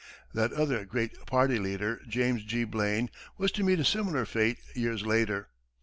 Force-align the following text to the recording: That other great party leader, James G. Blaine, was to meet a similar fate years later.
That 0.33 0.51
other 0.53 0.83
great 0.83 1.13
party 1.27 1.59
leader, 1.59 2.01
James 2.07 2.43
G. 2.43 2.63
Blaine, 2.63 3.11
was 3.37 3.51
to 3.51 3.63
meet 3.63 3.79
a 3.81 3.85
similar 3.85 4.25
fate 4.25 4.57
years 4.73 5.05
later. 5.05 5.49